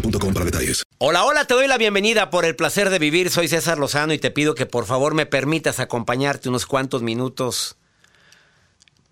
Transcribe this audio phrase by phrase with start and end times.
[0.00, 0.82] para detalles.
[0.98, 3.30] Hola, hola, te doy la bienvenida por el placer de vivir.
[3.30, 7.76] Soy César Lozano y te pido que por favor me permitas acompañarte unos cuantos minutos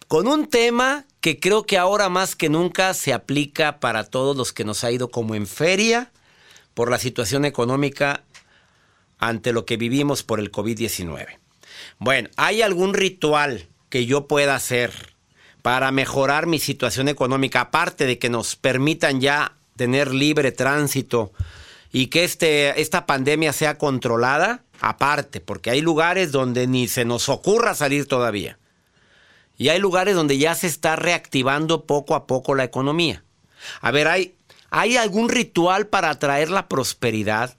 [0.09, 4.53] con un tema que creo que ahora más que nunca se aplica para todos los
[4.53, 6.11] que nos ha ido como en feria
[6.75, 8.23] por la situación económica
[9.19, 11.39] ante lo que vivimos por el COVID-19.
[11.99, 15.15] Bueno, ¿hay algún ritual que yo pueda hacer
[15.63, 21.33] para mejorar mi situación económica, aparte de que nos permitan ya tener libre tránsito
[21.93, 27.29] y que este, esta pandemia sea controlada, aparte, porque hay lugares donde ni se nos
[27.29, 28.59] ocurra salir todavía.
[29.57, 33.23] Y hay lugares donde ya se está reactivando poco a poco la economía.
[33.81, 34.35] A ver, ¿hay,
[34.71, 37.57] ¿hay algún ritual para atraer la prosperidad?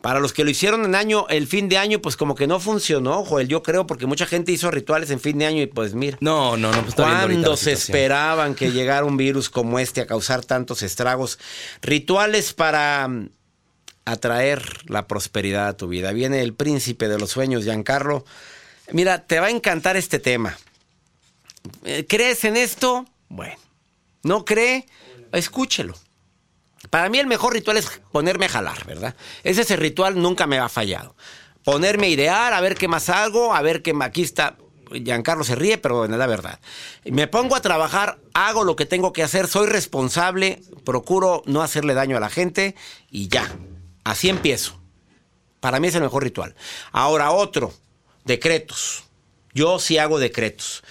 [0.00, 2.58] Para los que lo hicieron en año, el fin de año, pues como que no
[2.58, 5.92] funcionó, Joel, yo creo, porque mucha gente hizo rituales en fin de año y pues
[5.92, 6.16] mira.
[6.20, 6.82] No, no, no.
[6.82, 11.38] Pues ¿Cuándo se esperaban que llegara un virus como este a causar tantos estragos?
[11.82, 13.28] Rituales para mm,
[14.06, 16.12] atraer la prosperidad a tu vida.
[16.12, 18.24] Viene el príncipe de los sueños, Giancarlo.
[18.92, 20.56] Mira, te va a encantar este tema.
[21.84, 23.04] Eh, ¿Crees en esto?
[23.28, 23.56] Bueno.
[24.22, 24.86] ¿No cree?
[25.32, 25.94] Escúchelo.
[26.90, 29.14] Para mí el mejor ritual es ponerme a jalar, ¿verdad?
[29.44, 31.14] Ese ese ritual nunca me ha fallado.
[31.64, 34.56] Ponerme a idear, a ver qué más hago, a ver qué aquí está.
[34.92, 36.58] Giancarlo se ríe, pero es la verdad.
[37.04, 41.94] Me pongo a trabajar, hago lo que tengo que hacer, soy responsable, procuro no hacerle
[41.94, 42.74] daño a la gente
[43.08, 43.48] y ya.
[44.02, 44.80] Así empiezo.
[45.60, 46.56] Para mí es el mejor ritual.
[46.90, 47.72] Ahora otro,
[48.24, 49.04] decretos.
[49.52, 50.82] Yo sí hago decretos.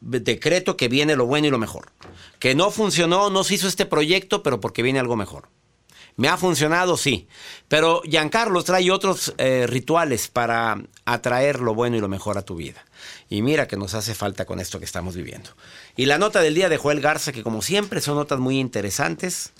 [0.00, 1.92] Decreto que viene lo bueno y lo mejor.
[2.38, 5.48] Que no funcionó, no se hizo este proyecto, pero porque viene algo mejor.
[6.16, 7.28] Me ha funcionado, sí.
[7.68, 12.56] Pero Giancarlo trae otros eh, rituales para atraer lo bueno y lo mejor a tu
[12.56, 12.84] vida.
[13.28, 15.50] Y mira que nos hace falta con esto que estamos viviendo.
[15.94, 19.52] Y la nota del día de Joel Garza, que como siempre son notas muy interesantes.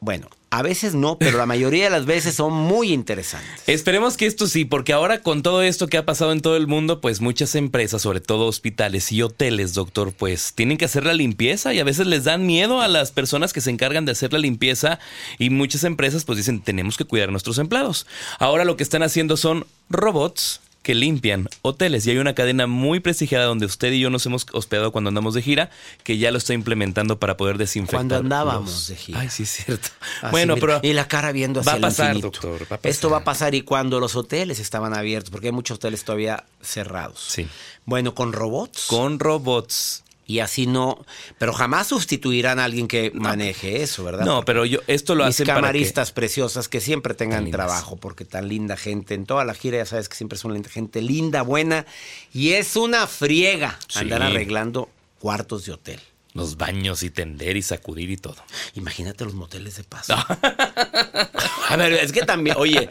[0.00, 3.62] Bueno, a veces no, pero la mayoría de las veces son muy interesantes.
[3.66, 6.66] Esperemos que esto sí, porque ahora con todo esto que ha pasado en todo el
[6.66, 11.12] mundo, pues muchas empresas, sobre todo hospitales y hoteles, doctor, pues tienen que hacer la
[11.12, 14.32] limpieza y a veces les dan miedo a las personas que se encargan de hacer
[14.32, 15.00] la limpieza
[15.38, 18.06] y muchas empresas pues dicen tenemos que cuidar a nuestros empleados.
[18.38, 23.00] Ahora lo que están haciendo son robots que limpian hoteles y hay una cadena muy
[23.00, 25.70] prestigiada donde usted y yo nos hemos hospedado cuando andamos de gira
[26.02, 27.96] que ya lo está implementando para poder desinfectar.
[27.98, 29.20] Cuando andábamos los- de gira.
[29.20, 29.88] Ay, sí es cierto.
[30.22, 32.30] Así, bueno, mira, pero y la cara viendo hacia va a el pasar, infinito.
[32.30, 32.90] doctor, va a pasar.
[32.90, 36.44] Esto va a pasar y cuando los hoteles estaban abiertos, porque hay muchos hoteles todavía
[36.62, 37.22] cerrados.
[37.28, 37.46] Sí.
[37.84, 38.86] Bueno, con robots.
[38.86, 40.04] con robots.
[40.28, 41.04] Y así no,
[41.38, 44.26] pero jamás sustituirán a alguien que maneje eso, ¿verdad?
[44.26, 47.96] No, pero yo esto lo Mis hacen para que- camaristas preciosas que siempre tengan trabajo,
[47.96, 51.00] porque tan linda gente en toda la gira, ya sabes que siempre son linda gente
[51.00, 51.86] linda, buena,
[52.34, 54.00] y es una friega Sí.
[54.00, 56.00] andar arreglando cuartos de hotel.
[56.34, 58.36] Los baños y tender y sacudir y todo.
[58.74, 60.14] Imagínate los moteles de paso.
[61.68, 62.90] a ver, es que también, oye,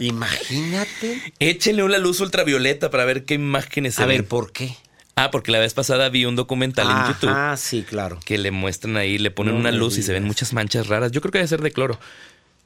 [0.00, 1.34] imagínate.
[1.38, 4.26] Échenle una luz ultravioleta para ver qué imágenes se A ver.
[4.26, 4.74] ¿por qué?
[5.18, 8.18] Ah, porque la vez pasada vi un documental en YouTube Ah, sí, claro.
[8.24, 11.10] que le muestran ahí, le ponen No una luz y se ven muchas manchas raras.
[11.12, 11.98] Yo creo que debe ser de cloro.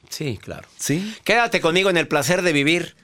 [0.09, 0.67] Sí, claro.
[0.77, 1.15] ¿Sí?
[1.23, 2.95] Quédate conmigo en el placer de vivir.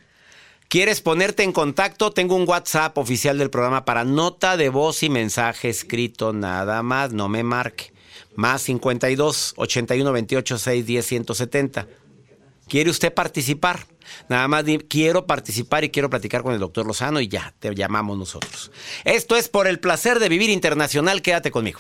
[0.68, 2.12] ¿Quieres ponerte en contacto?
[2.12, 7.12] Tengo un WhatsApp oficial del programa para nota de voz y mensaje escrito nada más.
[7.12, 7.92] No me marque.
[8.36, 11.88] Más 52 81 28 6 10 170.
[12.68, 13.80] ¿Quiere usted participar?
[14.28, 18.18] Nada más quiero participar y quiero platicar con el doctor Lozano y ya, te llamamos
[18.18, 18.72] nosotros.
[19.06, 21.22] Esto es por el placer de vivir internacional.
[21.22, 21.80] Quédate conmigo.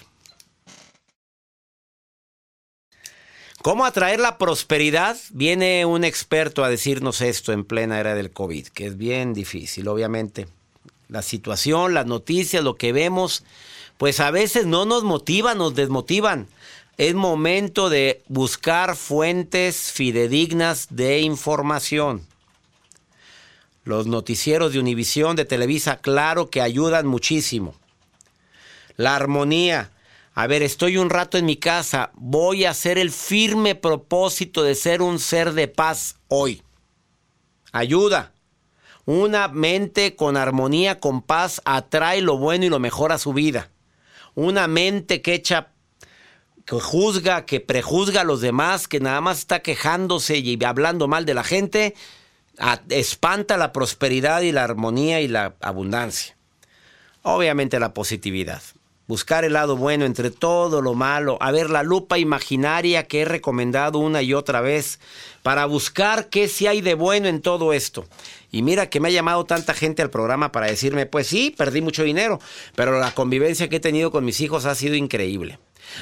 [3.61, 5.17] ¿Cómo atraer la prosperidad?
[5.31, 9.89] Viene un experto a decirnos esto en plena era del COVID, que es bien difícil,
[9.89, 10.47] obviamente.
[11.09, 13.43] La situación, las noticias, lo que vemos,
[13.97, 16.47] pues a veces no nos motivan, nos desmotivan.
[16.99, 22.27] Es momento de buscar fuentes fidedignas de información.
[23.85, 27.73] Los noticieros de Univisión, de Televisa, claro que ayudan muchísimo.
[28.97, 29.91] La armonía.
[30.33, 32.11] A ver, estoy un rato en mi casa.
[32.15, 36.63] Voy a hacer el firme propósito de ser un ser de paz hoy.
[37.71, 38.33] Ayuda.
[39.05, 43.71] Una mente con armonía, con paz, atrae lo bueno y lo mejor a su vida.
[44.35, 45.71] Una mente que echa,
[46.69, 51.25] que juzga, que prejuzga a los demás, que nada más está quejándose y hablando mal
[51.25, 51.95] de la gente,
[52.89, 56.37] espanta la prosperidad y la armonía y la abundancia.
[57.23, 58.61] Obviamente la positividad.
[59.07, 61.39] Buscar el lado bueno entre todo lo malo.
[61.41, 64.99] A ver, la lupa imaginaria que he recomendado una y otra vez
[65.41, 68.05] para buscar qué sí hay de bueno en todo esto.
[68.51, 71.81] Y mira que me ha llamado tanta gente al programa para decirme, pues sí, perdí
[71.81, 72.39] mucho dinero,
[72.75, 75.57] pero la convivencia que he tenido con mis hijos ha sido increíble.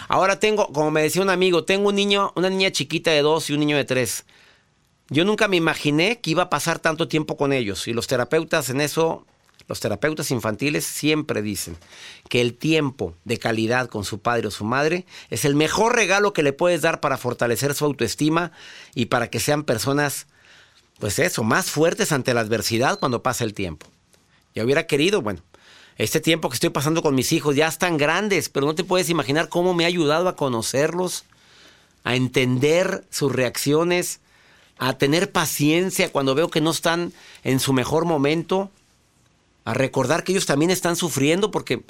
[0.08, 3.50] Ahora tengo, como me decía un amigo, tengo un niño, una niña chiquita de dos
[3.50, 4.26] y un niño de tres.
[5.10, 7.88] Yo nunca me imaginé que iba a pasar tanto tiempo con ellos.
[7.88, 9.26] Y los terapeutas en eso,
[9.68, 11.78] los terapeutas infantiles siempre dicen
[12.30, 16.34] que el tiempo de calidad con su padre o su madre es el mejor regalo
[16.34, 18.52] que le puedes dar para fortalecer su autoestima
[18.96, 20.28] y para que sean personas,
[21.00, 23.88] pues eso, más fuertes ante la adversidad cuando pasa el tiempo.
[24.56, 25.42] Yo hubiera querido, bueno,
[25.98, 29.10] este tiempo que estoy pasando con mis hijos ya están grandes, pero no te puedes
[29.10, 31.26] imaginar cómo me ha ayudado a conocerlos,
[32.04, 34.20] a entender sus reacciones,
[34.78, 37.14] a tener paciencia cuando veo que no están
[37.44, 38.70] en su mejor momento,
[39.66, 41.82] a recordar que ellos también están sufriendo porque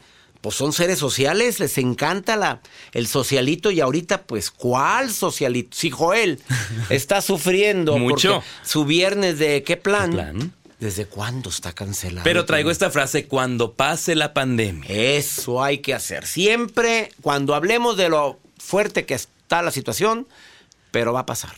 [0.42, 2.62] pues son seres sociales, les encanta la,
[2.94, 5.76] el socialito y ahorita pues ¿cuál socialito?
[5.76, 6.40] Si Joel
[6.90, 8.36] está sufriendo Mucho.
[8.36, 10.12] porque su viernes de qué plan?
[10.12, 10.54] ¿Qué plan?
[10.80, 12.24] ¿Desde cuándo está cancelado?
[12.24, 14.86] Pero traigo esta frase, cuando pase la pandemia.
[14.88, 16.28] Eso hay que hacer.
[16.28, 20.28] Siempre cuando hablemos de lo fuerte que está la situación,
[20.92, 21.56] pero va a pasar.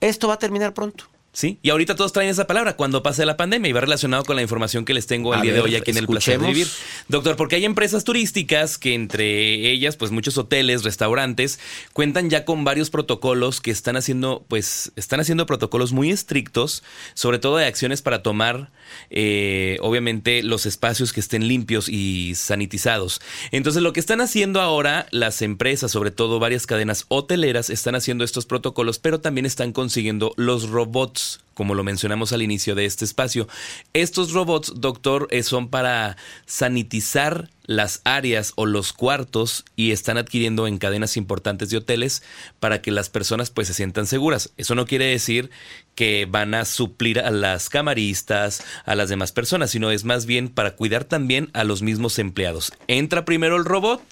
[0.00, 1.06] Esto va a terminar pronto.
[1.34, 4.36] Sí, y ahorita todos traen esa palabra, cuando pase la pandemia, y va relacionado con
[4.36, 6.46] la información que les tengo el A día de hoy aquí en el placer de
[6.46, 6.68] vivir.
[7.08, 11.58] Doctor, porque hay empresas turísticas que entre ellas, pues muchos hoteles, restaurantes,
[11.92, 16.84] cuentan ya con varios protocolos que están haciendo, pues, están haciendo protocolos muy estrictos,
[17.14, 18.70] sobre todo de acciones para tomar,
[19.10, 23.20] eh, obviamente, los espacios que estén limpios y sanitizados.
[23.50, 28.22] Entonces, lo que están haciendo ahora las empresas, sobre todo varias cadenas hoteleras, están haciendo
[28.22, 31.23] estos protocolos, pero también están consiguiendo los robots
[31.54, 33.48] como lo mencionamos al inicio de este espacio.
[33.92, 36.16] Estos robots, doctor, eh, son para
[36.46, 42.22] sanitizar las áreas o los cuartos y están adquiriendo en cadenas importantes de hoteles
[42.60, 44.50] para que las personas pues se sientan seguras.
[44.58, 45.50] Eso no quiere decir
[45.94, 50.48] que van a suplir a las camaristas, a las demás personas, sino es más bien
[50.48, 52.72] para cuidar también a los mismos empleados.
[52.86, 54.02] Entra primero el robot,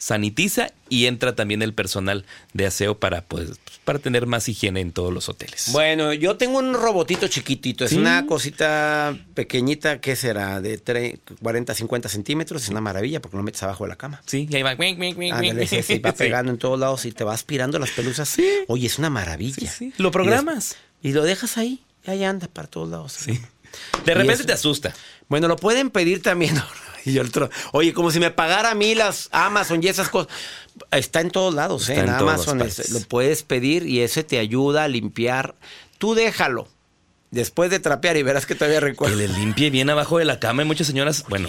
[0.00, 3.50] sanitiza y entra también el personal de aseo para pues
[3.84, 5.68] para tener más higiene en todos los hoteles.
[5.72, 7.84] Bueno, yo tengo un robotito chiquitito.
[7.84, 7.96] Es Sí.
[7.98, 10.00] una cosita pequeñita.
[10.00, 10.60] ¿Qué será?
[10.60, 12.62] De tre- 40, 50 centímetros.
[12.62, 14.22] Es una maravilla porque lo metes abajo de la cama.
[14.26, 14.70] Sí, y ahí va.
[14.72, 18.28] Ándale, sí, sí, va pegando en todos lados y te va aspirando las pelusas.
[18.28, 18.48] Sí.
[18.68, 19.72] Oye, es una maravilla.
[19.98, 20.76] Lo programas.
[21.02, 21.82] Y, y lo dejas ahí.
[22.06, 23.12] Y ahí anda para todos lados.
[23.12, 23.38] Sí.
[24.04, 24.94] De repente te asusta.
[25.28, 26.54] Bueno, lo pueden pedir también.
[27.06, 30.32] Y el otro, oye, como si me pagara a mí las Amazon y esas cosas.
[30.92, 31.98] Está en todos lados, ¿eh?
[32.00, 32.90] En Amazon es- partes.
[32.92, 35.54] lo puedes pedir y ese te ayuda a limpiar.
[35.98, 36.68] Tú déjalo.
[37.32, 39.14] Después de trapear y verás que todavía Que recuerdo.
[39.16, 40.62] le limpie bien abajo de la cama.
[40.62, 41.48] Hay muchas señoras, bueno,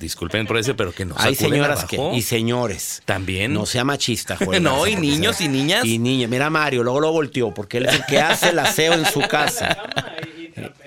[0.00, 3.00] disculpen por eso, pero que no Hay señoras que, y señores.
[3.04, 3.52] También.
[3.54, 4.60] No sea machista, Joel.
[4.62, 5.84] No, y niños sea- y niñas.
[5.84, 6.28] Y niñas.
[6.30, 9.20] Mira, Mario, luego lo volteó porque él es el que hace el aseo en su
[9.20, 9.78] casa.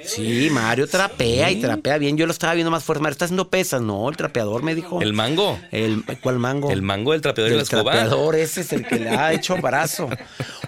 [0.05, 2.17] Sí, Mario trapea y trapea bien.
[2.17, 3.01] Yo lo estaba viendo más fuerte.
[3.01, 3.81] Mario está haciendo pesas.
[3.81, 5.01] No, el trapeador me dijo.
[5.01, 5.59] ¿El mango?
[5.71, 6.71] El, ¿Cuál mango?
[6.71, 7.91] El mango del trapeador y El la escoba.
[7.91, 10.09] trapeador, ese es el que le ha hecho brazo.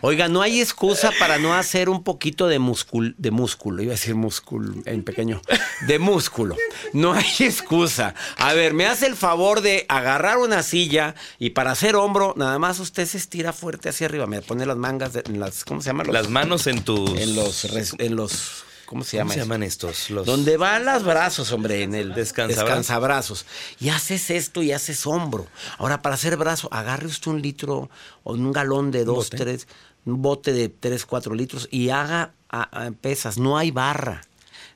[0.01, 3.95] Oiga, no hay excusa para no hacer un poquito de músculo, de músculo, iba a
[3.95, 5.41] decir músculo en pequeño,
[5.87, 6.55] de músculo.
[6.93, 8.13] No hay excusa.
[8.37, 12.59] A ver, me hace el favor de agarrar una silla y para hacer hombro, nada
[12.59, 15.81] más usted se estira fuerte hacia arriba, me pone las mangas de- en las, ¿cómo
[15.81, 16.03] se llama?
[16.03, 17.19] Los- Las manos en tus.
[17.19, 19.33] en los, res- en los, ¿cómo se ¿Cómo llama?
[19.33, 20.09] se llaman estos?
[20.09, 20.25] Los...
[20.25, 22.65] Donde van los brazos, hombre, en el Descansabrazos.
[22.65, 23.45] descansabrazos.
[23.79, 25.47] Y haces esto y haces hombro.
[25.77, 27.89] Ahora, para hacer brazo, agarre usted un litro
[28.23, 29.37] o un galón de dos, bote.
[29.37, 29.67] tres,
[30.05, 33.37] un bote de tres, cuatro litros y haga a- a pesas.
[33.37, 34.21] No hay barra,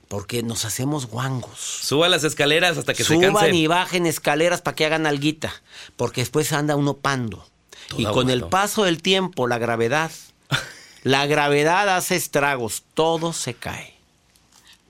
[0.07, 1.59] porque nos hacemos guangos.
[1.59, 3.53] Suba las escaleras hasta que se Suban cansen.
[3.55, 5.53] y bajen escaleras para que hagan alguita,
[5.97, 7.47] porque después anda uno pando.
[7.89, 10.11] Todo y con el paso del tiempo, la gravedad,
[11.03, 13.95] la gravedad hace estragos, todo se cae.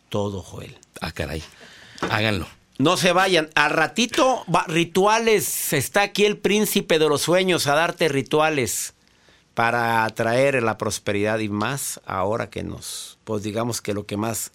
[0.09, 0.77] Todo, Joel.
[1.01, 1.43] Ah, caray.
[2.01, 2.47] Háganlo.
[2.77, 3.49] No se vayan.
[3.55, 5.73] Al ratito, va- rituales.
[5.73, 8.93] Está aquí el príncipe de los sueños a darte rituales
[9.53, 14.51] para atraer la prosperidad y más ahora que nos, pues digamos que lo que más,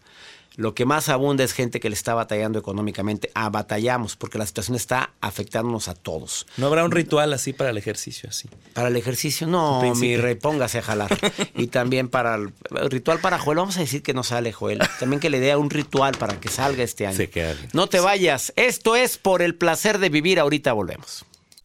[0.56, 3.30] lo que más abunda es gente que le está batallando económicamente.
[3.34, 6.46] Ah, batallamos porque la situación está afectándonos a todos.
[6.56, 8.28] ¿No habrá un ritual así para el ejercicio?
[8.28, 8.48] así?
[8.72, 11.16] Para el ejercicio, no, mi rey, póngase a jalar.
[11.56, 14.80] y también para el, el ritual para Joel, vamos a decir que no sale Joel.
[15.00, 17.16] También que le dé un ritual para que salga este año.
[17.16, 17.68] Se queda bien.
[17.72, 21.24] No te vayas, esto es por el placer de vivir, ahorita volvemos.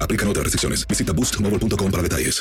[0.00, 0.86] Aplican otras restricciones.
[0.86, 2.40] Visita boostmobile.com para detalles.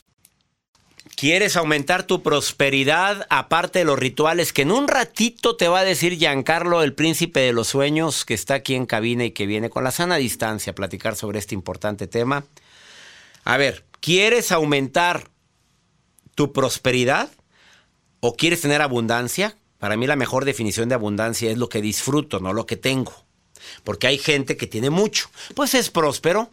[1.17, 5.83] ¿Quieres aumentar tu prosperidad aparte de los rituales que en un ratito te va a
[5.83, 9.71] decir Giancarlo, el príncipe de los sueños, que está aquí en cabina y que viene
[9.71, 12.45] con la sana distancia a platicar sobre este importante tema?
[13.43, 15.31] A ver, ¿quieres aumentar
[16.35, 17.31] tu prosperidad
[18.19, 19.57] o quieres tener abundancia?
[19.79, 23.25] Para mí la mejor definición de abundancia es lo que disfruto, no lo que tengo.
[23.83, 26.51] Porque hay gente que tiene mucho, pues es próspero,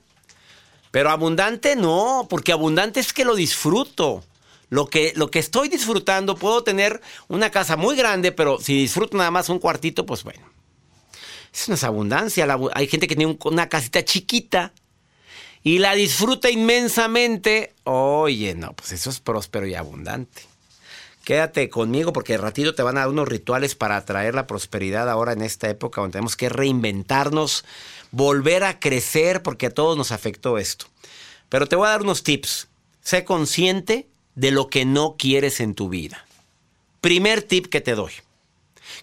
[0.94, 4.22] pero abundante no, porque abundante es que lo disfruto.
[4.70, 9.16] Lo que, lo que estoy disfrutando, puedo tener una casa muy grande, pero si disfruto
[9.16, 10.48] nada más un cuartito, pues bueno.
[11.52, 12.46] Es abundancia.
[12.74, 14.72] Hay gente que tiene un- una casita chiquita
[15.64, 17.74] y la disfruta inmensamente.
[17.82, 20.42] Oye, no, pues eso es próspero y abundante.
[21.24, 25.10] Quédate conmigo porque de ratito te van a dar unos rituales para atraer la prosperidad
[25.10, 27.64] ahora en esta época donde tenemos que reinventarnos,
[28.14, 30.86] volver a crecer porque a todos nos afectó esto.
[31.48, 32.68] Pero te voy a dar unos tips.
[33.02, 36.24] Sé consciente de lo que no quieres en tu vida.
[37.00, 38.12] Primer tip que te doy.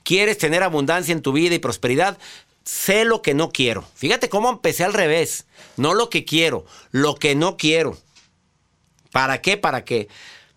[0.04, 2.18] ¿Quieres tener abundancia en tu vida y prosperidad?
[2.64, 3.86] Sé lo que no quiero.
[3.96, 5.46] Fíjate cómo empecé al revés.
[5.76, 7.98] No lo que quiero, lo que no quiero.
[9.12, 9.58] ¿Para qué?
[9.58, 10.08] Para que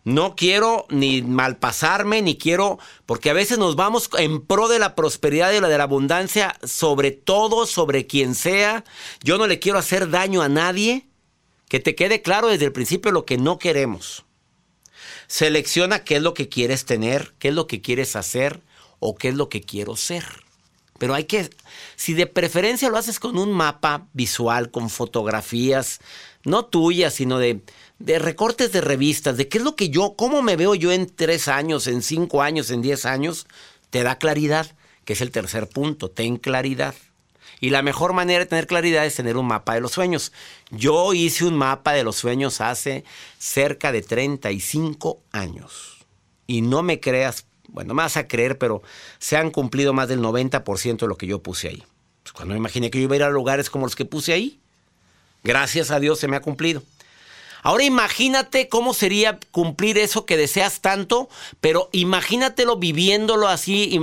[0.04, 4.94] No quiero ni malpasarme, ni quiero, porque a veces nos vamos en pro de la
[4.94, 8.84] prosperidad y la de la abundancia, sobre todo, sobre quien sea.
[9.22, 11.08] Yo no le quiero hacer daño a nadie.
[11.68, 14.24] Que te quede claro desde el principio lo que no queremos.
[15.26, 18.60] Selecciona qué es lo que quieres tener, qué es lo que quieres hacer
[19.00, 20.24] o qué es lo que quiero ser.
[20.98, 21.50] Pero hay que,
[21.96, 26.00] si de preferencia lo haces con un mapa visual, con fotografías,
[26.44, 27.62] no tuyas, sino de,
[27.98, 31.06] de recortes de revistas, de qué es lo que yo, cómo me veo yo en
[31.06, 33.46] tres años, en cinco años, en diez años,
[33.90, 34.74] te da claridad,
[35.04, 36.94] que es el tercer punto, ten claridad.
[37.60, 40.32] Y la mejor manera de tener claridad es tener un mapa de los sueños.
[40.70, 43.04] Yo hice un mapa de los sueños hace
[43.38, 46.04] cerca de 35 años.
[46.46, 48.82] Y no me creas, bueno, me vas a creer, pero
[49.18, 51.84] se han cumplido más del 90% de lo que yo puse ahí.
[52.22, 54.32] Pues cuando me imaginé que yo iba a ir a lugares como los que puse
[54.32, 54.60] ahí,
[55.42, 56.82] gracias a Dios se me ha cumplido.
[57.64, 61.30] Ahora imagínate cómo sería cumplir eso que deseas tanto,
[61.62, 63.98] pero imagínatelo viviéndolo así,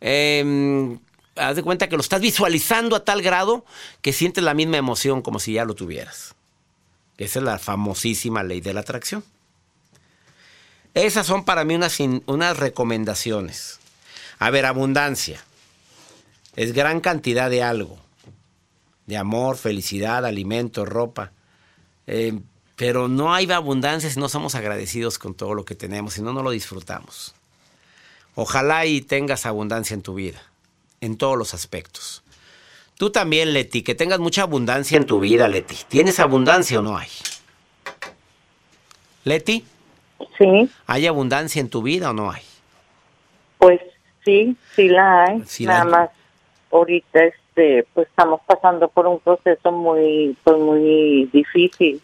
[0.00, 0.98] eh,
[1.36, 3.66] haz de cuenta que lo estás visualizando a tal grado
[4.00, 6.34] que sientes la misma emoción como si ya lo tuvieras.
[7.18, 9.22] Esa es la famosísima ley de la atracción.
[10.94, 13.78] Esas son para mí unas, recomendaciones.
[14.38, 15.44] A ver, abundancia.
[16.56, 17.98] Es gran cantidad de algo.
[19.04, 21.32] De amor, felicidad, alimento, ropa.
[22.06, 22.40] Eh,
[22.76, 26.32] pero no hay abundancia si no somos agradecidos con todo lo que tenemos, si no,
[26.32, 27.34] no lo disfrutamos.
[28.34, 30.42] Ojalá y tengas abundancia en tu vida,
[31.00, 32.22] en todos los aspectos.
[32.98, 35.76] Tú también, Leti, que tengas mucha abundancia en tu vida, Leti.
[35.88, 37.08] ¿Tienes abundancia o no hay?
[39.24, 39.64] Leti.
[40.38, 40.70] Sí.
[40.86, 42.42] ¿Hay abundancia en tu vida o no hay?
[43.58, 43.80] Pues
[44.24, 45.42] sí, sí la hay.
[45.46, 45.90] Sí la Nada hay.
[45.90, 46.10] más
[46.70, 52.00] ahorita este pues estamos pasando por un proceso muy pues muy difícil.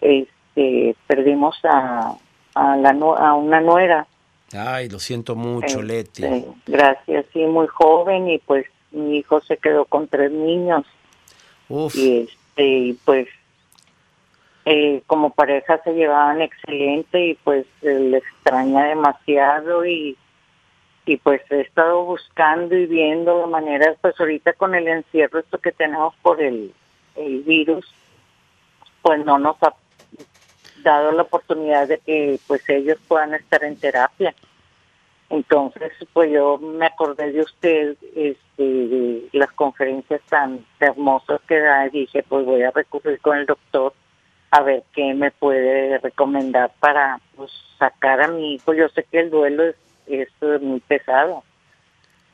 [0.00, 2.14] Este perdimos a
[2.54, 4.06] a la a una nuera.
[4.52, 6.24] Ay, lo siento mucho, Leti.
[6.24, 10.84] Este, gracias, sí, muy joven y pues mi hijo se quedó con tres niños
[11.68, 13.28] Uf, y este pues
[14.64, 20.16] eh, como pareja se llevaban excelente y pues eh, le extraña demasiado y
[21.04, 25.58] y pues he estado buscando y viendo de maneras pues ahorita con el encierro esto
[25.58, 26.72] que tenemos por el,
[27.16, 27.86] el virus
[29.02, 29.74] pues no nos ha
[30.90, 34.34] dado la oportunidad de que pues ellos puedan estar en terapia
[35.28, 41.86] entonces pues yo me acordé de usted este de las conferencias tan hermosas que da
[41.86, 43.92] y dije pues voy a recurrir con el doctor
[44.50, 49.20] a ver qué me puede recomendar para pues sacar a mi hijo yo sé que
[49.20, 49.64] el duelo
[50.06, 50.28] es,
[50.60, 51.42] muy pesado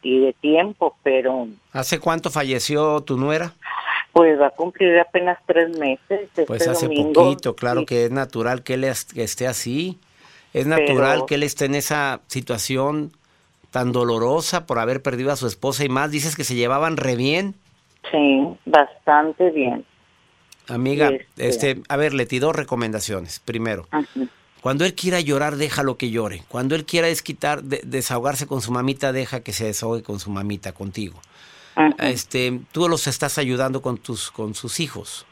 [0.02, 3.54] y de tiempo pero ¿hace cuánto falleció tu nuera?
[4.12, 7.12] Pues va a cumplir apenas tres meses este Pues hace domingo.
[7.12, 9.98] poquito, claro que es natural que él esté así.
[10.52, 13.12] Es natural Pero- que él esté en esa situación
[13.70, 16.10] tan dolorosa por haber perdido a su esposa y más.
[16.10, 17.54] Dices que se llevaban re bien.
[18.10, 19.84] sí bastante bien
[20.68, 23.40] Amiga, Este- este, a ver, Leti, dos recomendaciones.
[23.40, 23.88] Primero,
[24.60, 26.42] cuando él quiera llorar, déjalo que llore.
[26.48, 30.30] Cuando él quiera desquitar, de- desahogarse con su mamita, deja que se desahogue con su
[30.30, 31.20] mamita, contigo.
[31.98, 35.26] Este, tú los estás ayudando con tus, con sus hijos.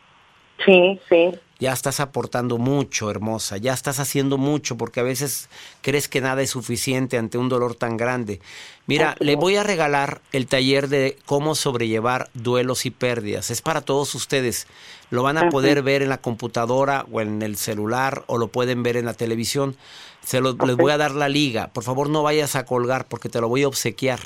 [0.65, 3.59] sí sí Ya estás aportando mucho, hermosa.
[3.59, 5.49] Ya estás haciendo mucho porque a veces
[5.83, 8.41] crees que nada es suficiente ante un dolor tan grande.
[8.87, 9.39] Mira, Así le es.
[9.39, 13.51] voy a regalar el taller de cómo sobrellevar duelos y pérdidas.
[13.51, 14.67] Es para todos ustedes.
[15.11, 18.83] Lo van a poder ver en la computadora o en el celular o lo pueden
[18.83, 19.77] ver en la televisión.
[20.25, 21.69] Se lo, Les voy a dar la liga.
[21.69, 24.21] Por favor, no vayas a colgar porque te lo voy a obsequiar.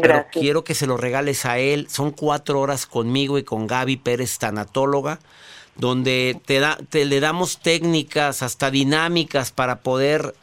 [0.00, 1.86] Pero quiero que se lo regales a él.
[1.88, 5.20] Son cuatro horas conmigo y con Gaby Pérez, tanatóloga,
[5.76, 10.34] donde te, da, te le damos técnicas, hasta dinámicas para poder,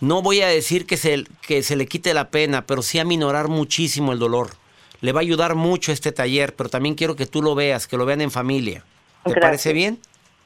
[0.00, 3.04] no voy a decir que se, que se le quite la pena, pero sí a
[3.04, 4.50] minorar muchísimo el dolor.
[5.00, 7.96] Le va a ayudar mucho este taller, pero también quiero que tú lo veas, que
[7.96, 8.84] lo vean en familia.
[9.24, 9.42] ¿Te Gracias.
[9.42, 10.00] parece bien?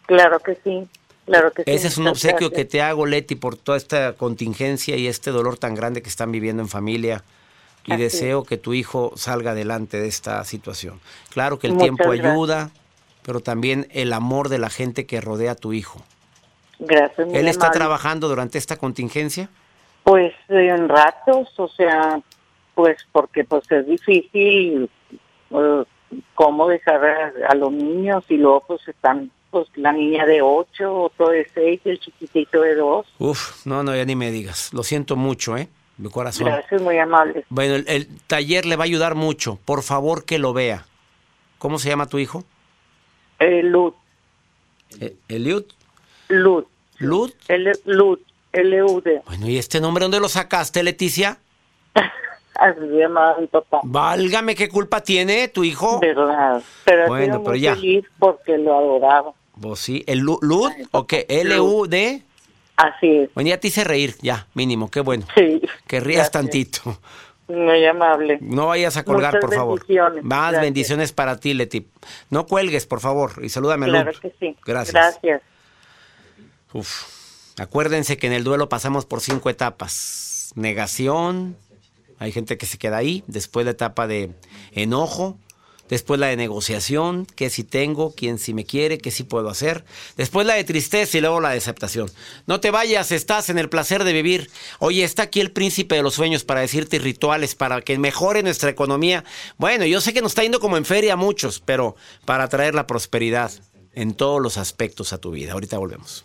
[0.07, 0.87] claro que sí
[1.24, 4.96] claro que sí Ese es un obsequio que te hago, Leti, por toda esta contingencia
[4.96, 7.24] y este dolor tan grande que están viviendo en familia.
[7.87, 11.01] Y Así deseo que tu hijo salga adelante de esta situación.
[11.31, 12.27] Claro que el Muchas tiempo gracias.
[12.27, 12.70] ayuda,
[13.23, 16.03] pero también el amor de la gente que rodea a tu hijo.
[16.79, 17.79] gracias ¿Él está amable.
[17.81, 19.51] trabajando durante esta contingencia?
[20.03, 22.20] Pues en ratos, o sea,
[22.75, 24.88] pues porque pues es difícil
[25.51, 25.85] eh,
[26.35, 31.03] cómo dejar a, a los niños y luego pues están pues la niña de ocho,
[31.05, 33.07] otro de seis y el chiquitito de dos.
[33.18, 34.73] Uf, no, no, ya ni me digas.
[34.73, 35.68] Lo siento mucho, ¿eh?
[35.96, 36.46] Mi corazón.
[36.46, 37.44] Gracias, muy amable.
[37.48, 39.59] Bueno, el, el taller le va a ayudar mucho.
[39.64, 40.87] Por favor, que lo vea.
[41.59, 42.44] ¿Cómo se llama tu hijo?
[43.38, 43.94] Eh, Luz,
[45.00, 45.64] Eh, Eliud.
[46.28, 46.64] ¿Lud?
[47.48, 48.18] L Lud,
[48.52, 49.22] L-U-D.
[49.26, 51.38] Bueno, ¿y este nombre dónde lo sacaste, Leticia?
[52.54, 53.80] Así se llamaba mi papá.
[53.83, 55.98] Válgame, ¿qué culpa tiene tu hijo?
[56.00, 56.62] ¿Verdad?
[56.85, 57.74] Pero Bueno, pero muy ya.
[57.74, 59.33] feliz porque lo adoraba.
[59.57, 61.26] Vos sí, el Lu- Lud, ¿o qué?
[61.28, 62.22] L-U-D.
[62.76, 63.34] Así es.
[63.34, 65.26] Bueno, ya te hice reír, ya, mínimo, qué bueno.
[65.37, 65.60] Sí.
[65.87, 66.32] Que rías Gracias.
[66.32, 66.98] tantito.
[67.46, 68.38] Muy amable.
[68.40, 69.80] No vayas a colgar, Muchas por favor.
[69.80, 70.24] bendiciones.
[70.24, 70.62] Más Gracias.
[70.62, 71.87] bendiciones para ti, Leti.
[72.30, 74.56] No cuelgues, por favor, y salúdame Claro que sí.
[74.64, 74.94] Gracias.
[74.94, 75.42] Gracias.
[76.72, 77.04] Uf.
[77.58, 80.52] Acuérdense que en el duelo pasamos por cinco etapas.
[80.56, 81.56] Negación,
[82.18, 83.22] hay gente que se queda ahí.
[83.26, 84.32] Después la etapa de
[84.72, 85.38] enojo.
[85.88, 89.85] Después la de negociación, que si tengo, quién si me quiere, qué si puedo hacer.
[90.16, 92.11] Después la de tristeza y luego la de aceptación.
[92.47, 94.51] No te vayas, estás en el placer de vivir.
[94.79, 98.70] Oye, está aquí el príncipe de los sueños para decirte rituales, para que mejore nuestra
[98.70, 99.25] economía.
[99.59, 102.75] Bueno, yo sé que nos está yendo como en feria a muchos, pero para traer
[102.75, 103.53] la prosperidad
[103.92, 105.53] en todos los aspectos a tu vida.
[105.53, 106.25] Ahorita volvemos.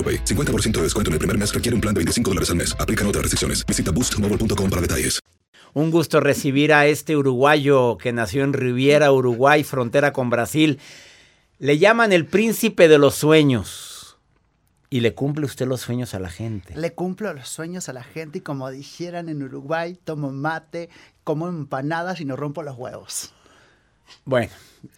[0.01, 0.25] AroPay.
[0.25, 2.75] 50% de descuento en el primer mes requiere un plan de 25 dólares al mes.
[2.79, 3.63] Aplican otras restricciones.
[3.67, 5.19] Visita boostmobile.com para detalles.
[5.73, 10.79] Un gusto recibir a este uruguayo que nació en Riviera, Uruguay, frontera con Brasil.
[11.59, 14.17] Le llaman el príncipe de los sueños.
[14.89, 16.75] Y le cumple usted los sueños a la gente.
[16.75, 20.89] Le cumplo los sueños a la gente y como dijeran en Uruguay, tomo mate,
[21.23, 23.31] como empanadas y no rompo los huevos.
[24.25, 24.51] Bueno,
[24.83, 24.89] no,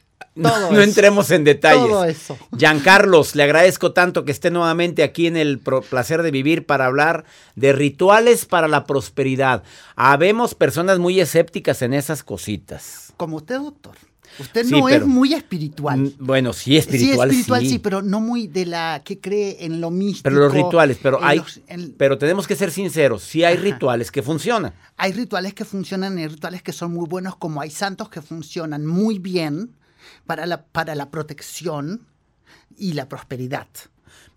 [0.42, 1.88] Todo no entremos en detalles.
[1.88, 2.38] Todo eso.
[2.58, 7.26] Giancarlos, le agradezco tanto que esté nuevamente aquí en el placer de vivir para hablar
[7.56, 9.64] de rituales para la prosperidad.
[9.96, 13.14] Habemos personas muy escépticas en esas cositas.
[13.18, 13.96] Como usted, doctor.
[14.40, 16.00] Usted Sí, no pero- es muy espiritual.
[16.00, 17.70] Mm, Bueno, sí, espiritual, sí, espiritual, sí.
[17.70, 20.24] sí, pero no muy de la que cree en lo místico.
[20.24, 24.10] Pero los rituales, pero hay, los- en- pero tenemos que ser sinceros, sí hay rituales
[24.12, 24.74] que funcionan.
[24.98, 28.88] hay rituales que funcionan, hay rituales que son muy buenos, como hay santos que funcionan
[28.88, 29.70] muy bien
[30.26, 32.08] para la, para la protección
[32.78, 33.68] y la prosperidad.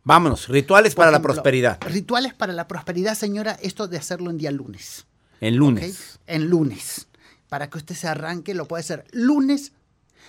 [0.05, 1.79] Vámonos, rituales Por para la prosperidad.
[1.83, 5.07] Rituales para la prosperidad, señora, esto de hacerlo en día lunes.
[5.41, 6.19] En lunes.
[6.27, 7.09] En lunes.
[7.49, 9.73] Para que usted se arranque, lo puede hacer lunes,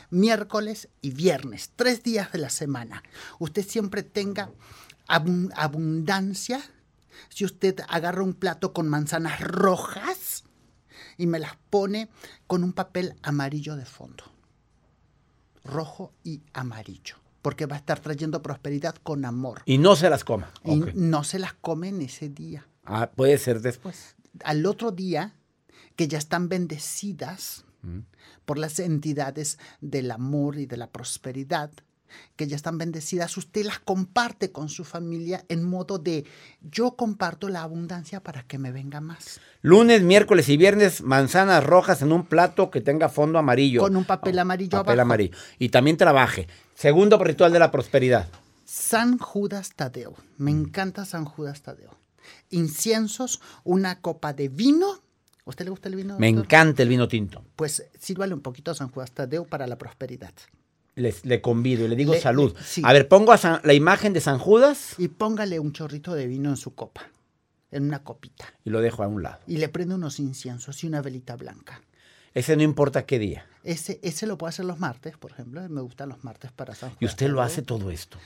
[0.09, 3.03] miércoles y viernes, tres días de la semana.
[3.39, 4.49] Usted siempre tenga
[5.07, 6.61] abun- abundancia.
[7.29, 10.43] Si usted agarra un plato con manzanas rojas
[11.17, 12.09] y me las pone
[12.47, 14.23] con un papel amarillo de fondo.
[15.67, 17.15] Rojo y amarillo.
[17.41, 19.61] Porque va a estar trayendo prosperidad con amor.
[19.65, 20.51] Y no se las coma.
[20.65, 22.67] Y no se las comen ese día.
[22.85, 24.15] Ah, puede ser después.
[24.43, 25.33] Al otro día,
[25.95, 27.99] que ya están bendecidas Mm.
[28.45, 31.69] por las entidades del amor y de la prosperidad,
[32.35, 36.25] que ya están bendecidas, usted las comparte con su familia en modo de
[36.61, 39.39] yo comparto la abundancia para que me venga más.
[39.61, 43.81] Lunes, miércoles y viernes, manzanas rojas en un plato que tenga fondo amarillo.
[43.81, 45.01] Con un papel amarillo Papel abajo.
[45.01, 45.37] amarillo.
[45.59, 46.47] Y también trabaje.
[46.75, 48.27] Segundo ritual de la prosperidad.
[48.65, 50.13] San Judas Tadeo.
[50.37, 50.59] Me Mm.
[50.65, 51.97] encanta San Judas Tadeo.
[52.51, 54.87] Inciensos, una copa de vino.
[55.45, 56.17] ¿A usted le gusta el vino?
[56.19, 56.43] Me doctor?
[56.45, 57.43] encanta el vino tinto.
[57.55, 60.33] Pues sírvale un poquito a San Judas Tadeo para la prosperidad.
[60.97, 62.53] Les- le convido y le digo Le- salud.
[62.55, 62.81] le- sí.
[62.83, 64.95] A ver, pongo a San- la imagen de San Judas.
[64.97, 67.03] Y póngale un chorrito de vino en su copa.
[67.69, 68.45] en una copita.
[68.63, 69.39] Y lo dejo a un lado.
[69.45, 71.81] Y le prende unos inciensos y una velita blanca.
[72.33, 73.45] Ese no importa qué día.
[73.65, 75.67] Ese, ese lo puedo hacer los martes, por ejemplo.
[75.67, 76.97] Me gustan los martes para San Juan.
[77.01, 78.17] Y usted lo hace todo esto.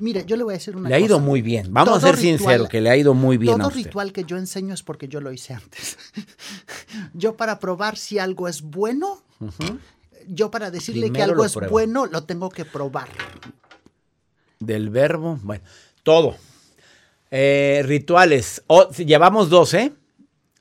[0.00, 1.06] Mire, yo le voy a decir una Le ha cosa.
[1.06, 1.72] ido muy bien.
[1.72, 3.84] Vamos Todo a ser ritual- sinceros, que le ha ido muy bien a Todo usted.
[3.84, 5.96] ritual que yo enseño es porque yo lo hice antes.
[7.14, 9.22] yo para probar si algo es bueno,
[10.28, 11.70] yo para decirle que algo es prueba.
[11.70, 13.08] bueno, lo tengo que probar.
[14.60, 15.64] Del verbo, bueno,
[16.02, 16.36] todo.
[17.30, 18.62] Eh, rituales.
[18.66, 19.92] Oh, llevamos dos, ¿eh?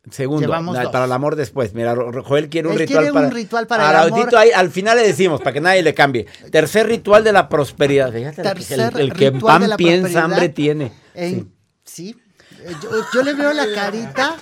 [0.09, 0.91] Segundo, Llevamos na- dos.
[0.91, 1.75] para el amor después.
[1.75, 1.95] Mira,
[2.25, 3.27] Joel quiere un Él ritual quiere para.
[3.27, 4.35] un ritual para el amor.
[4.35, 6.25] ahí, al final le decimos, para que nadie le cambie.
[6.51, 8.11] Tercer ritual de la prosperidad.
[8.11, 10.91] Fíjate, el que- Tercer el, el que pan piensa, hambre tiene.
[11.13, 12.19] En- sí.
[12.63, 14.37] Eh, Yo, yo le veo la carita.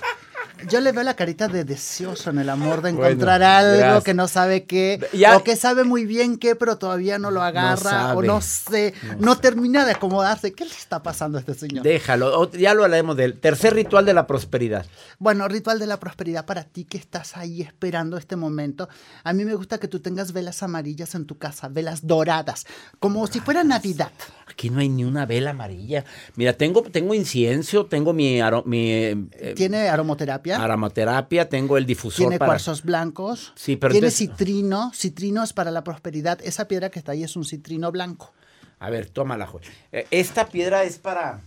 [0.68, 4.04] Yo le veo la carita de deseoso en el amor de Bueno, encontrar algo gracias.
[4.04, 7.42] que no sabe qué, Ya- o que sabe muy bien qué, pero todavía no lo
[7.42, 10.52] agarra, o no sé, no, termina de acomodarse.
[10.52, 11.82] ¿Qué le está pasando a este señor?
[11.84, 14.86] Déjalo, ya lo hablaremos del tercer ritual de la prosperidad.
[15.18, 18.88] Bueno, ritual de la prosperidad para ti que estás ahí esperando este momento.
[19.24, 22.66] A mí me gusta que tú tengas velas amarillas en tu casa, velas doradas,
[22.98, 24.10] como si fuera Navidad.
[24.50, 26.04] Aquí no hay ni una vela amarilla.
[26.36, 30.62] Mira, tengo, tengo incienso, tengo mi, aro- mi eh, Tiene aromoterapia.
[30.62, 32.50] aromaterapia, tengo el difusor Tiene para...
[32.50, 33.52] cuarzos blancos.
[33.56, 34.92] Sí, pero tiene entonces- citrino.
[34.94, 36.38] Citrino es para la prosperidad.
[36.42, 38.32] Esa piedra que está ahí es un citrino blanco.
[38.78, 39.64] A ver, tómala, Joel.
[39.92, 41.40] Eh, Esta piedra es para...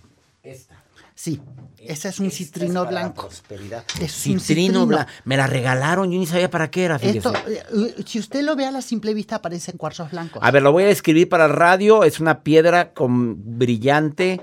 [0.43, 0.82] Esta.
[1.15, 1.39] Sí,
[1.77, 3.27] ese es un Esta citrino blanco.
[3.27, 3.83] prosperidad.
[4.01, 4.85] Es un citrino citrino.
[4.87, 5.11] blanco.
[5.25, 6.95] Me la regalaron, yo ni sabía para qué era.
[6.95, 10.41] Esto, eh, si usted lo ve a la simple vista, aparecen cuarzos blancos.
[10.43, 12.03] A ver, lo voy a escribir para el radio.
[12.03, 14.41] Es una piedra con brillante,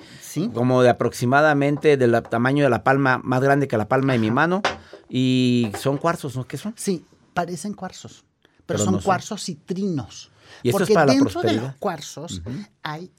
[0.54, 4.30] como de aproximadamente del tamaño de la palma, más grande que la palma de mi
[4.30, 4.62] mano.
[5.08, 6.46] Y son cuarzos, ¿no?
[6.46, 6.72] ¿Qué son?
[6.76, 7.04] Sí,
[7.34, 9.04] parecen cuarzos, pero, Pero son no son.
[9.06, 10.30] cuarzos citrinos.
[10.62, 11.62] ¿Y esto es Porque para la dentro de prosperidad?
[11.64, 12.42] los cuarzos
[12.82, 13.10] hay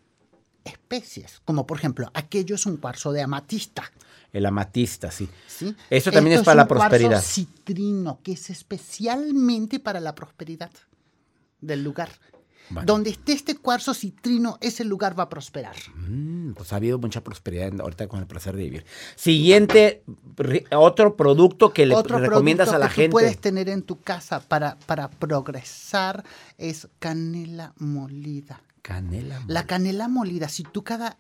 [0.66, 3.84] especies, como por ejemplo, aquello es un cuarzo de amatista.
[4.34, 5.28] El amatista, sí.
[5.48, 5.76] ¿sí?
[5.90, 7.22] Esto también Esto es para la un cuarzo prosperidad.
[7.22, 10.72] citrino, que es especialmente para la prosperidad
[11.60, 12.10] del lugar.
[12.70, 12.86] Bueno.
[12.86, 15.76] Donde esté este cuarzo citrino, ese lugar va a prosperar.
[15.96, 18.86] Mm, pues ha habido mucha prosperidad ahorita con el placer de vivir.
[19.18, 20.04] Siguiente,
[20.72, 23.12] otro producto que le Otro recomiendas producto a la que tú gente.
[23.12, 26.24] puedes tener en tu casa para, para progresar
[26.58, 28.62] es canela molida.
[28.82, 29.44] Canela.
[29.48, 31.18] La canela molida, si tú cada,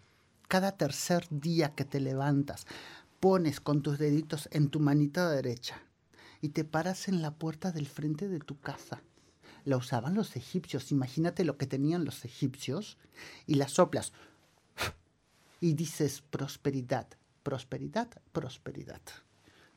[0.48, 2.66] cada tercer día que te levantas
[3.20, 5.84] pones con tus deditos en tu manita derecha
[6.42, 9.04] y te paras en la puerta del frente de tu casa,
[9.64, 12.98] la usaban los egipcios, imagínate lo que tenían los egipcios,
[13.46, 14.12] y la soplas
[15.60, 17.08] y dices prosperidad,
[17.44, 19.02] prosperidad, prosperidad.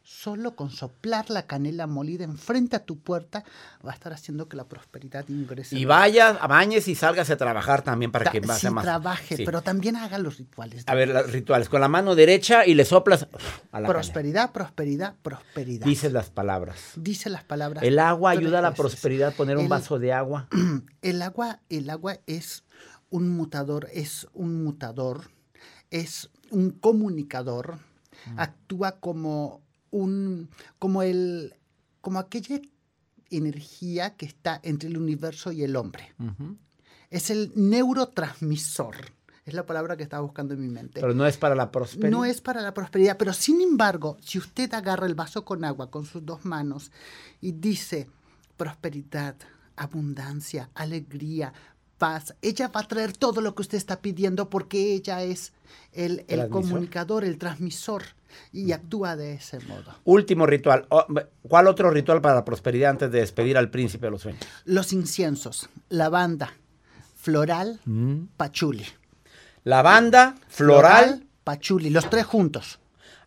[0.06, 3.42] Solo con soplar la canela molida enfrente a tu puerta
[3.84, 5.78] va a estar haciendo que la prosperidad ingrese.
[5.78, 8.84] Y vaya, a bañes y salgas a trabajar también para que vaya sí, más.
[8.84, 9.44] trabaje, sí.
[9.46, 10.84] pero también haga los rituales.
[10.86, 11.70] A ver, los rituales.
[11.70, 13.26] Con la mano derecha y le soplas
[13.72, 15.86] a la prosperidad, prosperidad, prosperidad.
[15.86, 16.78] Dices las palabras.
[16.96, 17.82] Dice las palabras.
[17.82, 18.82] El agua ayuda a la veces.
[18.82, 20.48] prosperidad, poner un El- vaso de agua.
[21.00, 22.64] El agua, el agua es
[23.08, 25.30] un mutador, es un mutador,
[25.90, 27.78] es un comunicador,
[28.26, 28.38] Mm.
[28.38, 29.60] actúa como
[29.94, 31.54] un, como el,
[32.00, 32.60] como aquella
[33.30, 36.12] energía que está entre el universo y el hombre.
[37.10, 38.96] Es el neurotransmisor.
[39.44, 41.00] Es la palabra que estaba buscando en mi mente.
[41.00, 42.10] Pero no es para la prosperidad.
[42.10, 45.90] No es para la prosperidad, pero sin embargo, si usted agarra el vaso con agua
[45.90, 46.90] con sus dos manos
[47.40, 48.08] y dice
[48.56, 49.36] prosperidad,
[49.76, 51.52] abundancia, alegría,
[52.04, 55.52] paz, ella va a traer todo lo que usted está pidiendo porque ella es
[55.92, 58.02] el, comunicador, el transmisor
[58.52, 59.94] y actúa de ese modo.
[60.04, 60.86] Último ritual.
[60.90, 61.06] Oh,
[61.48, 64.42] ¿Cuál otro ritual para la prosperidad antes de despedir al príncipe de los sueños?
[64.66, 66.52] Los inciensos, lavanda,
[67.16, 68.24] floral, Mm.
[68.36, 68.84] pachuli.
[69.64, 71.26] Lavanda, floral.
[71.42, 72.78] pachuli, los tres juntos.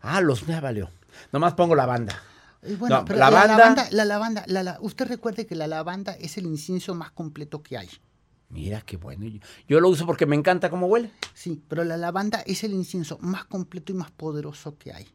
[0.02, 0.90] Ah, los me valió.
[1.32, 2.22] Nomás pongo lavanda.
[2.66, 5.66] Y bueno, No, pero lavanda- la lavanda, la lavanda, la la- usted recuerde que la
[5.66, 7.88] lavanda es el incienso más completo que hay.
[8.50, 9.26] Mira qué bueno.
[9.26, 11.10] Yo, yo lo uso porque me encanta cómo huele.
[11.34, 15.06] Sí, pero la lavanda es el incienso más completo y más poderoso que hay.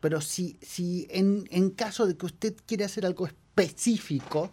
[0.00, 4.50] Pero si, si en, en caso de que usted quiera hacer algo específico,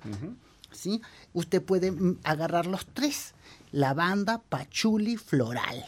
[0.72, 1.02] ¿sí?
[1.34, 3.34] usted puede mm, agarrar los tres.
[3.72, 5.86] Lavanda, pachuli, floral.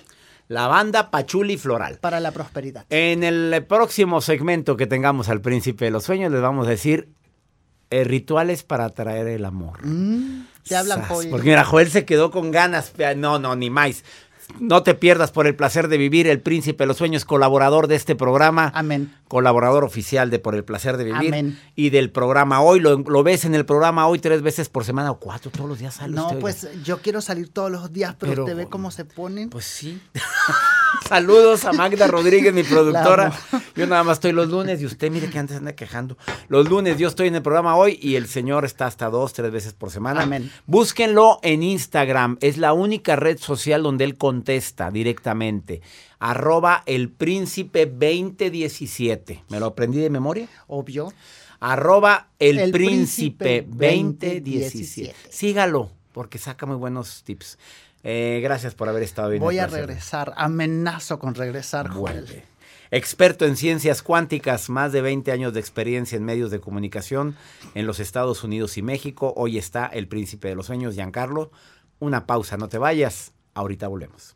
[0.49, 1.99] Lavanda, pachuli, floral.
[1.99, 2.85] Para la prosperidad.
[2.89, 7.09] En el próximo segmento que tengamos al príncipe de los sueños, les vamos a decir
[7.89, 9.79] eh, rituales para atraer el amor.
[10.67, 11.29] Te hablan, Joel.
[11.29, 12.93] Porque mira, Joel se quedó con ganas.
[13.17, 14.03] No, no, ni más.
[14.59, 16.27] No te pierdas por el placer de vivir.
[16.27, 18.71] El príncipe de los sueños, colaborador de este programa.
[18.75, 19.13] Amén.
[19.29, 21.29] Colaborador oficial de Por el placer de vivir.
[21.33, 21.59] Amén.
[21.75, 22.79] Y del programa hoy.
[22.81, 25.49] Lo, lo ves en el programa hoy tres veces por semana o cuatro.
[25.49, 26.39] Todos los días sale No, oiga.
[26.39, 29.49] pues yo quiero salir todos los días, pero, Pero- usted ve cómo se ponen.
[29.49, 29.99] Pues sí.
[31.07, 33.31] Saludos a Magda Rodríguez, mi productora.
[33.75, 36.17] Yo nada más estoy los lunes y usted mire que antes anda quejando.
[36.47, 39.51] Los lunes yo estoy en el programa hoy y el señor está hasta dos, tres
[39.51, 40.23] veces por semana.
[40.23, 40.51] Amén.
[40.65, 42.37] Búsquenlo en Instagram.
[42.41, 45.81] Es la única red social donde él contesta directamente.
[46.19, 49.43] Arroba el príncipe 2017.
[49.49, 50.47] ¿Me lo aprendí de memoria?
[50.67, 51.11] Obvio.
[51.59, 55.15] Arroba el, El príncipe Príncipe 2017.
[55.29, 57.57] Sígalo, porque saca muy buenos tips.
[58.03, 59.37] Eh, gracias por haber estado.
[59.39, 60.33] Voy a regresar.
[60.35, 62.43] Amenazo con regresar, Joel.
[62.91, 67.35] Experto en ciencias cuánticas, más de 20 años de experiencia en medios de comunicación
[67.73, 69.33] en los Estados Unidos y México.
[69.35, 71.51] Hoy está el príncipe de los sueños, Giancarlo.
[71.99, 73.31] Una pausa, no te vayas.
[73.55, 74.35] Ahorita volvemos.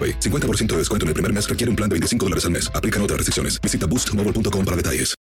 [0.01, 0.19] AroPay.
[0.19, 2.71] 50% de descuento en el primer mes requiere un plan de 25 dólares al mes.
[2.73, 3.59] Aplican otras restricciones.
[3.61, 5.15] Visita boostmobile.com para detalles.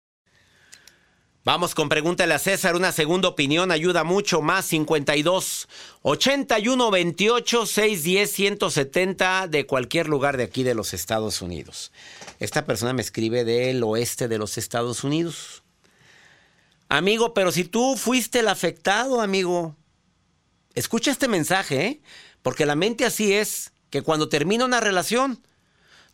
[1.44, 2.76] Vamos con pregúntale a César.
[2.76, 4.42] Una segunda opinión ayuda mucho.
[4.42, 5.66] Más 52
[6.02, 11.90] 81 28 610 170 de cualquier lugar de aquí de los Estados Unidos.
[12.38, 15.62] Esta persona me escribe del oeste de los Estados Unidos.
[16.90, 19.74] Amigo, pero si tú fuiste el afectado, amigo,
[20.74, 22.00] escucha este mensaje, ¿eh?
[22.42, 25.40] porque la mente así es, que cuando termina una relación,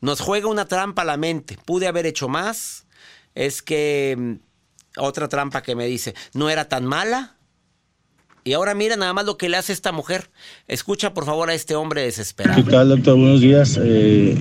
[0.00, 1.56] nos juega una trampa a la mente.
[1.64, 2.86] Pude haber hecho más.
[3.34, 4.32] Es que mm,
[4.98, 7.36] otra trampa que me dice, no era tan mala.
[8.44, 10.30] Y ahora mira nada más lo que le hace esta mujer.
[10.68, 12.62] Escucha por favor a este hombre desesperado.
[12.62, 13.16] ¿Qué tal, doctor?
[13.16, 13.80] Buenos días.
[13.82, 14.36] Eh,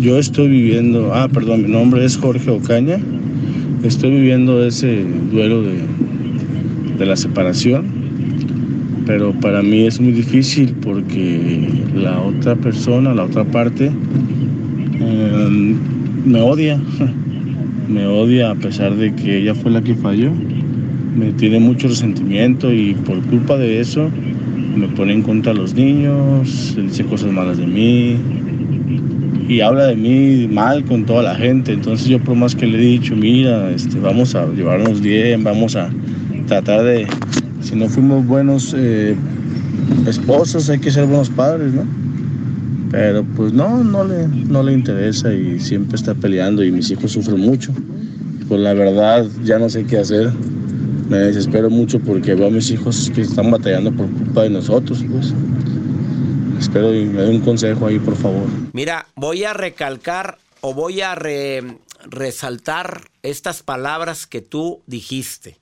[0.00, 2.98] yo estoy viviendo, ah, perdón, mi nombre es Jorge Ocaña.
[3.82, 5.86] Estoy viviendo ese duelo de,
[6.96, 8.03] de la separación,
[9.06, 13.90] pero para mí es muy difícil porque la otra persona, la otra parte,
[15.00, 15.76] eh,
[16.24, 16.80] me odia.
[17.86, 20.32] Me odia a pesar de que ella fue la que falló.
[21.14, 24.08] Me tiene mucho resentimiento y por culpa de eso
[24.76, 28.16] me pone en contra a los niños, dice cosas malas de mí
[29.48, 31.72] y habla de mí mal con toda la gente.
[31.72, 35.76] Entonces yo por más que le he dicho, mira, este, vamos a llevarnos bien, vamos
[35.76, 35.90] a
[36.46, 37.06] tratar de,
[37.64, 39.16] si no fuimos buenos eh,
[40.06, 41.84] esposos, hay que ser buenos padres, ¿no?
[42.90, 47.12] Pero pues no, no le, no le interesa y siempre está peleando y mis hijos
[47.12, 47.72] sufren mucho.
[48.48, 50.30] Pues la verdad ya no sé qué hacer.
[51.08, 55.04] Me desespero mucho porque veo a mis hijos que están batallando por culpa de nosotros,
[55.10, 55.34] pues.
[56.60, 58.46] Espero y me dé un consejo ahí, por favor.
[58.72, 65.58] Mira, voy a recalcar o voy a re- resaltar estas palabras que tú dijiste.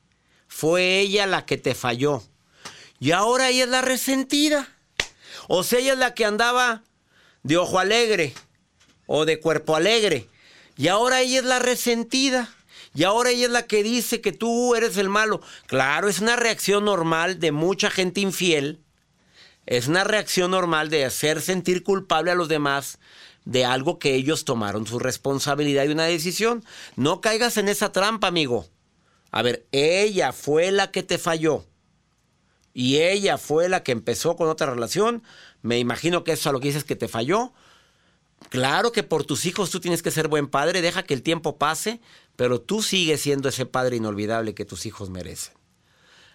[0.54, 2.22] Fue ella la que te falló.
[3.00, 4.68] Y ahora ella es la resentida.
[5.48, 6.84] O sea, ella es la que andaba
[7.42, 8.34] de ojo alegre
[9.06, 10.28] o de cuerpo alegre.
[10.76, 12.54] Y ahora ella es la resentida.
[12.94, 15.40] Y ahora ella es la que dice que tú eres el malo.
[15.66, 18.78] Claro, es una reacción normal de mucha gente infiel.
[19.66, 22.98] Es una reacción normal de hacer sentir culpable a los demás.
[23.44, 26.64] de algo que ellos tomaron su responsabilidad y una decisión.
[26.94, 28.68] No caigas en esa trampa, amigo.
[29.32, 31.64] A ver, ella fue la que te falló.
[32.74, 35.22] Y ella fue la que empezó con otra relación.
[35.62, 37.52] Me imagino que eso a lo que dices que te falló.
[38.50, 41.56] Claro que por tus hijos tú tienes que ser buen padre, deja que el tiempo
[41.56, 42.00] pase,
[42.36, 45.54] pero tú sigues siendo ese padre inolvidable que tus hijos merecen.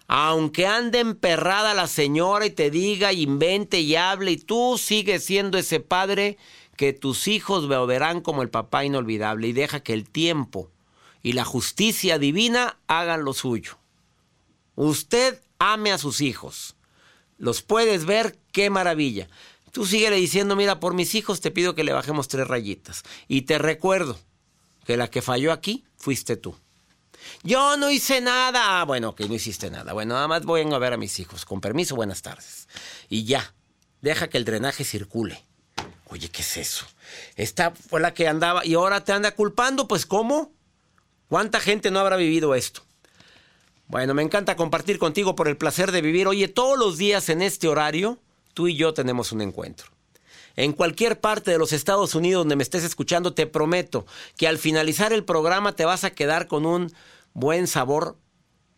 [0.08, 5.58] Aunque ande emperrada la señora y te diga, invente y hable, y tú sigues siendo
[5.58, 6.38] ese padre
[6.76, 10.70] que tus hijos verán como el papá inolvidable y deja que el tiempo
[11.22, 13.78] y la justicia divina hagan lo suyo.
[14.74, 16.76] Usted ame a sus hijos.
[17.36, 19.28] Los puedes ver, qué maravilla.
[19.72, 23.02] Tú síguele diciendo, mira, por mis hijos te pido que le bajemos tres rayitas.
[23.26, 24.18] Y te recuerdo
[24.84, 26.56] que la que falló aquí fuiste tú.
[27.42, 28.80] Yo no hice nada.
[28.80, 29.92] Ah, bueno, que no hiciste nada.
[29.92, 31.44] Bueno, nada más voy a ver a mis hijos.
[31.44, 32.68] Con permiso, buenas tardes.
[33.08, 33.54] Y ya,
[34.00, 35.44] deja que el drenaje circule.
[36.06, 36.86] Oye, ¿qué es eso?
[37.36, 39.86] Esta fue la que andaba y ahora te anda culpando.
[39.86, 40.52] Pues ¿cómo?
[41.28, 42.82] ¿Cuánta gente no habrá vivido esto?
[43.86, 46.26] Bueno, me encanta compartir contigo por el placer de vivir.
[46.26, 48.18] Oye, todos los días en este horario,
[48.54, 49.88] tú y yo tenemos un encuentro.
[50.56, 54.06] En cualquier parte de los Estados Unidos donde me estés escuchando, te prometo
[54.36, 56.92] que al finalizar el programa te vas a quedar con un
[57.32, 58.16] buen sabor,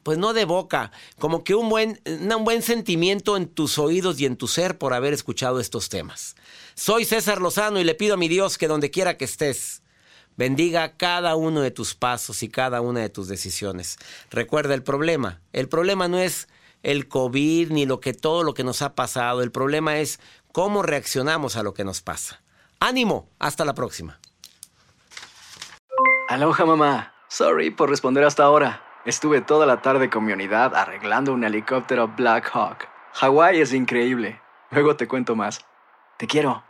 [0.03, 4.27] pues no de boca, como que un buen, un buen sentimiento en tus oídos y
[4.27, 6.37] en tu ser por haber escuchado estos temas.
[6.75, 9.80] Soy César Lozano y le pido a mi Dios que donde quiera que estés,
[10.37, 13.99] bendiga cada uno de tus pasos y cada una de tus decisiones.
[14.31, 15.41] Recuerda el problema.
[15.53, 16.49] El problema no es
[16.83, 19.43] el COVID ni lo que todo lo que nos ha pasado.
[19.43, 20.21] El problema es
[20.53, 22.43] cómo reaccionamos a lo que nos pasa.
[22.81, 24.19] Ánimo, hasta la próxima.
[26.29, 27.15] Aloha mamá.
[27.29, 28.83] Sorry por responder hasta ahora.
[29.05, 32.89] Estuve toda la tarde con mi unidad arreglando un helicóptero Black Hawk.
[33.15, 34.41] Hawái es increíble.
[34.71, 35.65] Luego te cuento más.
[36.19, 36.70] Te quiero.